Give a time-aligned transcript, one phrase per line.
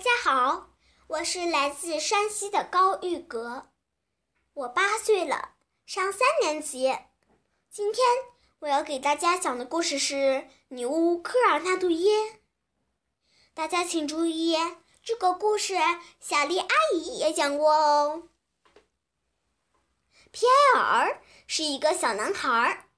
[0.00, 0.70] 大家好，
[1.08, 3.68] 我是来自山西的高玉格，
[4.54, 5.50] 我八岁了，
[5.84, 6.96] 上三年级。
[7.70, 8.02] 今天
[8.60, 10.14] 我要给大家讲的故事是
[10.68, 12.16] 《女巫科尔纳杜耶》。
[13.52, 14.56] 大家请注意，
[15.04, 15.74] 这个故事
[16.18, 18.22] 小丽阿姨也讲过哦。
[20.30, 22.88] 皮埃尔是一个小男孩，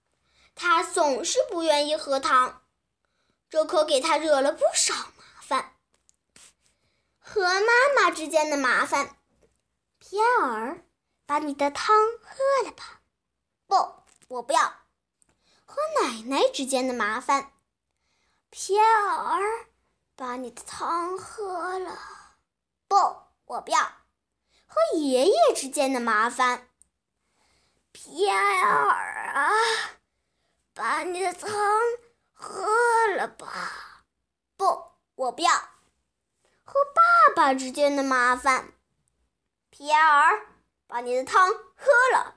[0.55, 2.63] 他总是不愿意喝汤，
[3.51, 5.22] 这可给他惹了不少麻。
[7.33, 9.17] 和妈妈之间的麻烦，
[9.99, 10.85] 皮埃尔，
[11.25, 13.01] 把你的汤喝了吧。
[13.67, 14.63] 不，我不要。
[15.65, 17.55] 和奶奶之间的麻烦，
[18.51, 19.41] 皮埃尔，
[20.15, 21.99] 把你的汤喝了。
[22.87, 22.97] 不，
[23.47, 23.81] 我不要。
[24.67, 26.69] 和爷爷之间的麻烦。
[27.93, 29.51] 皮埃尔啊，
[30.75, 31.51] 把你的汤
[32.35, 32.67] 喝
[33.17, 34.05] 了吧！
[34.59, 35.72] 不，我不要。
[36.73, 38.73] 和爸爸之间的麻烦。
[39.69, 40.47] 皮埃尔，
[40.87, 42.37] 把你的汤喝了。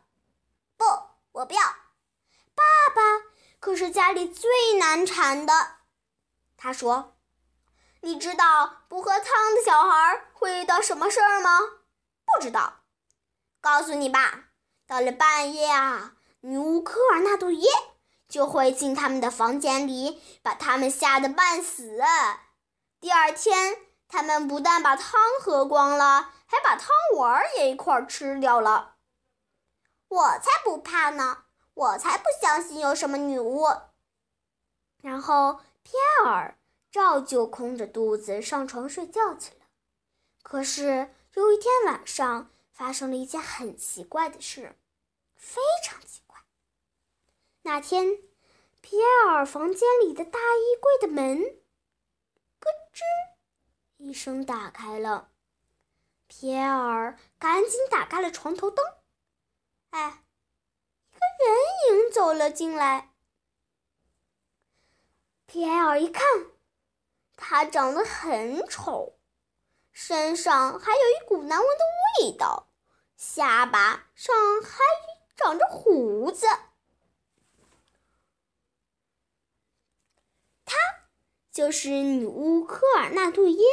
[0.76, 0.84] 不，
[1.32, 1.62] 我不要。
[2.54, 3.02] 爸爸
[3.62, 5.54] 可是家里最难缠的。
[6.58, 7.16] 他说
[8.02, 11.60] ：“你知道不喝汤的小孩会遇到什么事儿吗？”
[12.28, 12.82] 不知道。
[13.62, 14.50] 告诉你吧。
[14.86, 17.70] 到了半夜啊，女巫科尔纳杜耶
[18.28, 22.02] 就会进他们的房间里，把他们吓得半死。
[23.00, 23.78] 第二天，
[24.08, 28.96] 他们不但把汤喝光了，还把汤丸也一块吃掉了。
[30.08, 31.46] 我才不怕呢！
[31.74, 33.66] 我才不相信有什么女巫。
[35.02, 36.58] 然后，皮埃尔
[36.92, 39.66] 照旧空着肚子上床睡觉去了。
[40.44, 42.52] 可是有一天晚上。
[42.76, 44.76] 发生了一件很奇怪的事，
[45.38, 46.38] 非常奇怪。
[47.62, 48.18] 那天，
[48.82, 51.38] 皮埃尔房间里的大衣柜的门
[52.60, 53.00] “咯吱”
[53.98, 55.32] 一声打开了，
[56.28, 58.86] 皮埃尔赶紧打开了床头灯。
[59.92, 60.24] 哎，
[61.12, 63.14] 一个人影走了进来。
[65.46, 66.24] 皮埃尔一看，
[67.38, 69.18] 他长得很丑。
[69.94, 71.84] 身上还有一股难闻的
[72.22, 72.70] 味道，
[73.16, 74.80] 下巴上还
[75.38, 76.46] 长着胡子。
[80.66, 80.76] 她
[81.56, 83.64] 就是女巫科尔纳杜耶。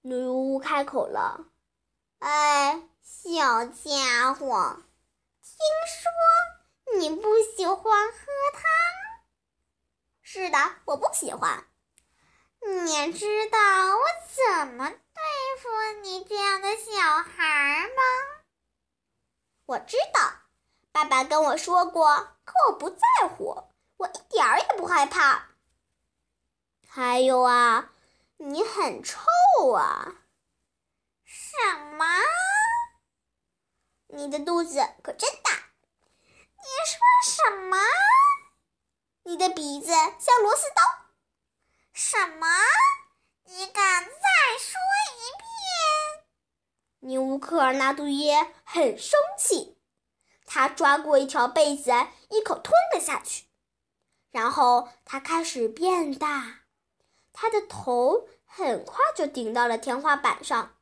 [0.00, 1.44] 女巫开口了
[2.18, 4.78] ：“哎，小家伙，
[5.42, 5.54] 听
[5.86, 8.16] 说你不喜欢喝
[8.54, 8.62] 汤？
[10.22, 10.56] 是的，
[10.86, 11.66] 我不喜欢。”
[12.66, 13.58] 你知道
[13.98, 14.96] 我怎么对
[15.60, 18.02] 付你这样的小孩吗？
[19.66, 20.20] 我知道，
[20.90, 22.16] 爸爸跟我说过，
[22.46, 23.62] 可我不在乎，
[23.98, 25.46] 我一点儿也不害怕。
[26.86, 27.92] 还有啊，
[28.36, 29.18] 你很臭
[29.72, 30.16] 啊！
[31.24, 31.56] 什
[31.96, 32.04] 么？
[34.08, 35.52] 你的肚子可真大！
[36.20, 37.78] 你说什么？
[39.22, 41.06] 你的鼻子像螺丝刀。
[41.94, 42.46] 什么？
[43.44, 44.10] 你敢再
[44.58, 44.78] 说
[45.08, 47.08] 一遍？
[47.08, 49.78] 尼乌克尔纳杜耶很生气，
[50.44, 51.90] 他抓过一条被子，
[52.28, 53.46] 一口吞了下去。
[54.34, 56.62] 然后他开始变大，
[57.32, 60.74] 他的头很快就顶到了天花板上。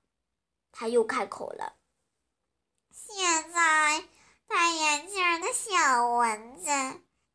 [0.73, 1.75] 他又开口了
[2.91, 4.09] ：“现在
[4.47, 6.71] 戴眼镜的小蚊子，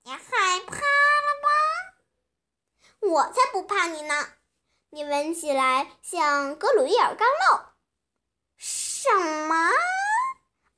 [0.01, 0.77] 你害怕？”
[2.99, 4.27] 我才不怕你呢！
[4.89, 7.61] 你闻起来像格鲁伊尔干酪。
[8.57, 9.07] 什
[9.47, 9.69] 么？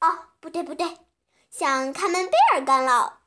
[0.02, 0.98] 哦，不对不对，
[1.50, 3.19] 像卡门贝尔干酪。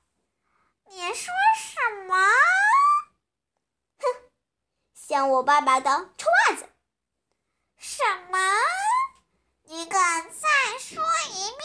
[0.95, 2.15] 你说什么？
[3.99, 4.05] 哼，
[4.95, 6.69] 像我爸爸的臭袜子。
[7.79, 8.39] 什么？
[9.63, 11.63] 你敢再说一遍？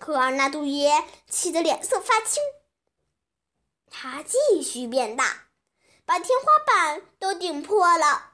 [0.00, 2.42] 科尔纳杜耶气得脸色发青。
[3.88, 5.46] 他继续变大，
[6.04, 8.32] 把天花板都顶破了。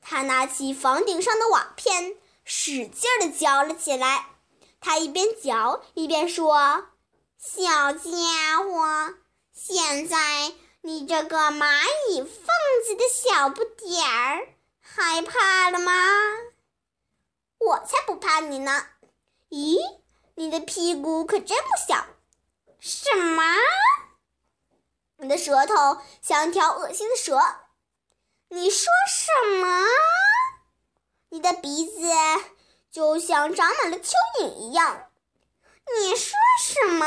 [0.00, 4.26] 他拿起房顶上的瓦片，使劲儿地嚼了起来。
[4.80, 6.88] 他一边嚼一边说
[7.44, 9.14] ：“小家伙，
[9.52, 12.30] 现在你这个蚂蚁缝
[12.86, 14.46] 子的小不点儿，
[14.80, 15.92] 害怕了吗？
[17.58, 18.86] 我才不怕你呢！
[19.50, 19.76] 咦，
[20.36, 22.06] 你的屁股可真不小。
[22.78, 23.42] 什么？”
[25.18, 27.40] 你的舌头像条恶心的蛇。
[28.50, 29.84] 你说什么？
[31.30, 32.08] 你的鼻子
[32.92, 35.08] 就像长满了蚯蚓一样。
[35.86, 37.06] 你说什么？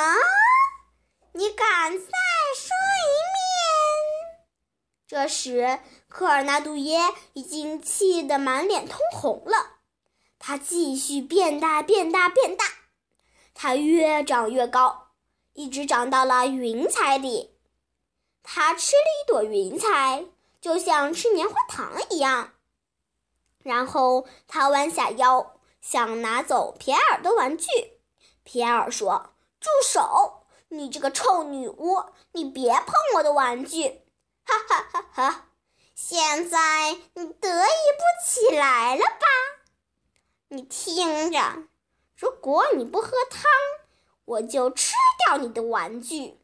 [1.32, 2.70] 你敢再说
[3.02, 4.38] 一遍？
[5.08, 5.80] 这时，
[6.10, 7.00] 科尔纳杜耶
[7.34, 9.78] 已经气得满脸通红了。
[10.40, 12.66] 他继续变大，变大，变大。
[13.54, 15.12] 他越长越高，
[15.54, 17.58] 一直长到了云彩里。
[18.44, 20.26] 他吃了一朵云彩，
[20.62, 22.54] 就像吃棉花糖一样。
[23.64, 27.66] 然后他弯下腰，想拿走皮埃尔的玩具。
[28.46, 30.46] 皮埃尔说：“住手！
[30.70, 34.02] 你这个臭女巫，你别碰我的玩具！”
[34.48, 35.50] 哈哈哈哈！
[35.94, 39.26] 现在你得意不起来了吧？
[40.48, 41.64] 你听着，
[42.16, 43.42] 如果你不喝汤，
[44.24, 44.94] 我就吃
[45.26, 46.40] 掉你的玩具。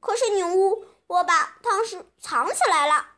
[0.00, 3.16] 可是女巫，我把汤匙藏起来了。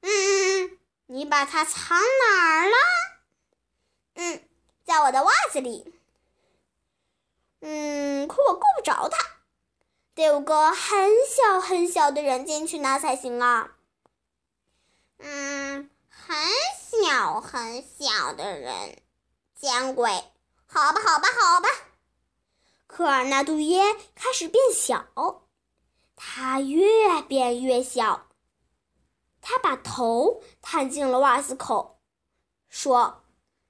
[0.00, 0.78] 嗯。
[1.06, 2.76] 你把它藏哪儿了？
[4.14, 4.48] 嗯，
[4.84, 5.93] 在我的袜子里。
[7.66, 9.18] 嗯，可我够不着它，
[10.14, 13.72] 得有个很小很小的人进去拿才行啊。
[15.16, 16.36] 嗯，很
[16.76, 18.98] 小很小的人，
[19.54, 20.10] 见鬼！
[20.66, 21.68] 好吧，好吧，好吧。
[22.86, 23.82] 科尔纳杜耶
[24.14, 25.06] 开始变小，
[26.14, 28.26] 它越变越小。
[29.40, 31.98] 他把头探进了袜子口，
[32.68, 33.24] 说：“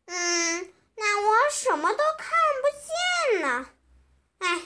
[0.07, 2.31] 嗯，那我什么都看
[2.61, 3.67] 不见呢。
[4.45, 4.61] 哎，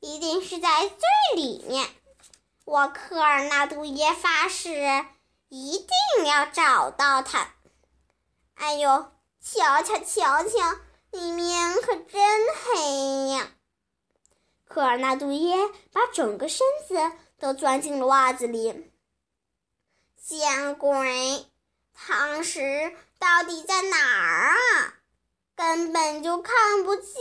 [0.00, 1.86] 一定是在最里面。
[2.64, 4.70] 我科尔纳杜耶发誓，
[5.50, 7.54] 一定要找到它。
[8.54, 10.76] 哎呦，瞧瞧瞧瞧，
[11.10, 12.20] 里面可真
[12.54, 13.50] 黑呀！”
[14.66, 15.56] 科尔纳杜耶
[15.92, 18.90] 把整个身子都钻进了袜子里。
[20.22, 21.46] 见鬼！
[21.92, 24.94] 汤匙到底在哪儿啊？
[25.54, 27.14] 根本就看不见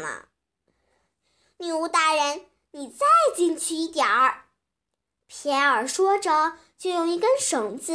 [0.00, 0.28] 了。
[1.58, 4.44] 女巫大人，你再进去一点儿。
[5.26, 7.94] 皮埃尔说着，就用一根绳子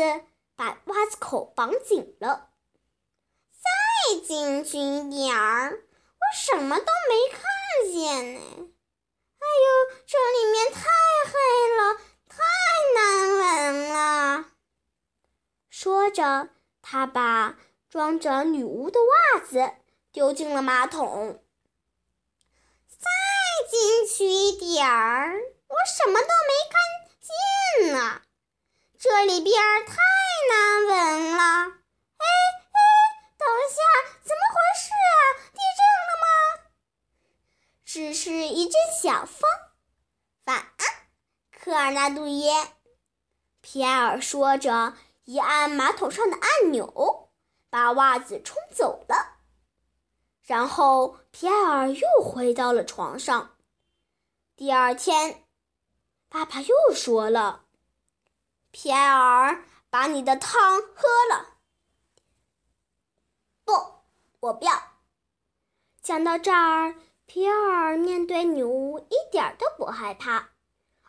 [0.56, 2.50] 把袜子口绑紧了。
[3.52, 8.40] 再进去一点儿，我什么都没看见呢。
[8.40, 10.90] 哎呦，这里面太
[11.26, 11.34] 黑
[11.78, 12.00] 了。
[12.30, 12.38] 太
[12.96, 14.46] 难闻了。
[15.70, 16.50] 说着，
[16.82, 17.58] 他把
[17.90, 19.00] 装着女巫的
[19.34, 19.74] 袜子
[20.12, 21.44] 丢进了马桶。
[23.70, 25.38] 进去一点儿，
[25.68, 26.80] 我什么都没看
[27.22, 28.22] 见呢。
[28.98, 29.56] 这里边
[29.86, 29.96] 太
[30.50, 31.44] 难闻了。
[32.18, 32.26] 哎
[32.72, 32.80] 哎，
[33.38, 33.82] 等一下，
[34.24, 35.22] 怎么回事啊？
[35.54, 36.26] 地震了吗？
[37.86, 39.42] 只是一阵小风。
[40.46, 40.78] 晚安，
[41.52, 42.74] 科尔纳杜耶。
[43.62, 44.96] 皮埃尔说着，
[45.26, 47.30] 一按马桶上的按钮，
[47.70, 49.38] 把袜子冲走了。
[50.44, 53.56] 然后皮埃尔又回到了床上。
[54.60, 55.46] 第二天，
[56.28, 57.64] 爸爸又说了
[58.72, 61.56] ：“皮埃尔，把你的汤喝了。”
[63.64, 63.72] 不，
[64.42, 64.74] 我不要。
[66.02, 66.96] 讲到这儿，
[67.26, 70.50] 皮埃尔面对女巫一点都不害怕。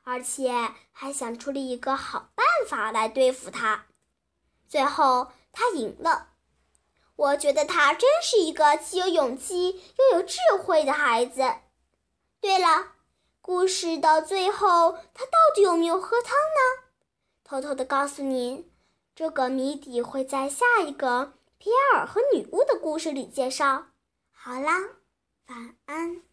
[0.05, 3.87] 而且还想出了一个好办法来对付他，
[4.69, 6.35] 最后他赢了。
[7.17, 11.53] 我觉得他真是一个既有勇气又有智慧的孩子。
[12.41, 12.93] 对了，
[13.51, 16.87] 故事到最后他到底有没有喝汤呢？
[17.43, 18.71] 偷偷的告诉您，
[19.13, 23.87] 这个谜底会在下一个皮埃尔和女巫的故事里介绍。
[24.31, 24.79] 好啦，
[25.49, 26.30] 晚安。